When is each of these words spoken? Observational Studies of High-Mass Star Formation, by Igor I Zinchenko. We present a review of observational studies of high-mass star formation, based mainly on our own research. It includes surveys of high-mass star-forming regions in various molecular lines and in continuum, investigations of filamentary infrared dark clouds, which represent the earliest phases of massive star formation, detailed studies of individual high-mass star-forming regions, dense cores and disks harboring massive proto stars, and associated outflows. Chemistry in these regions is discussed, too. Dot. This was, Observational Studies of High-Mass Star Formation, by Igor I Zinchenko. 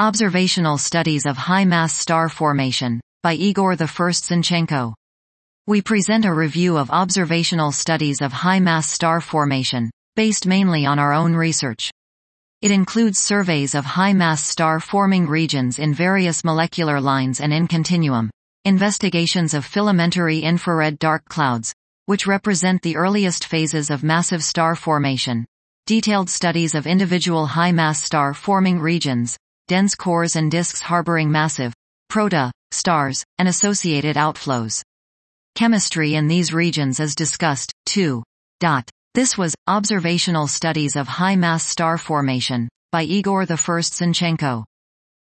Observational 0.00 0.78
Studies 0.78 1.26
of 1.26 1.36
High-Mass 1.36 1.92
Star 1.92 2.28
Formation, 2.28 3.00
by 3.24 3.32
Igor 3.32 3.72
I 3.72 3.74
Zinchenko. 3.74 4.94
We 5.66 5.82
present 5.82 6.24
a 6.24 6.32
review 6.32 6.76
of 6.76 6.92
observational 6.92 7.72
studies 7.72 8.20
of 8.22 8.32
high-mass 8.32 8.88
star 8.88 9.20
formation, 9.20 9.90
based 10.14 10.46
mainly 10.46 10.86
on 10.86 11.00
our 11.00 11.12
own 11.12 11.34
research. 11.34 11.90
It 12.62 12.70
includes 12.70 13.18
surveys 13.18 13.74
of 13.74 13.84
high-mass 13.84 14.44
star-forming 14.44 15.26
regions 15.26 15.80
in 15.80 15.94
various 15.94 16.44
molecular 16.44 17.00
lines 17.00 17.40
and 17.40 17.52
in 17.52 17.66
continuum, 17.66 18.30
investigations 18.64 19.52
of 19.52 19.66
filamentary 19.66 20.42
infrared 20.42 21.00
dark 21.00 21.24
clouds, 21.24 21.74
which 22.06 22.24
represent 22.24 22.82
the 22.82 22.94
earliest 22.94 23.46
phases 23.46 23.90
of 23.90 24.04
massive 24.04 24.44
star 24.44 24.76
formation, 24.76 25.44
detailed 25.86 26.30
studies 26.30 26.76
of 26.76 26.86
individual 26.86 27.46
high-mass 27.46 28.00
star-forming 28.00 28.78
regions, 28.78 29.36
dense 29.68 29.94
cores 29.94 30.34
and 30.34 30.50
disks 30.50 30.80
harboring 30.80 31.30
massive 31.30 31.72
proto 32.08 32.50
stars, 32.72 33.24
and 33.38 33.48
associated 33.48 34.16
outflows. 34.16 34.82
Chemistry 35.54 36.14
in 36.14 36.28
these 36.28 36.52
regions 36.52 37.00
is 37.00 37.14
discussed, 37.14 37.72
too. 37.86 38.22
Dot. 38.60 38.88
This 39.14 39.36
was, 39.36 39.54
Observational 39.66 40.46
Studies 40.46 40.96
of 40.96 41.08
High-Mass 41.08 41.66
Star 41.66 41.98
Formation, 41.98 42.68
by 42.92 43.02
Igor 43.02 43.42
I 43.42 43.46
Zinchenko. 43.46 44.64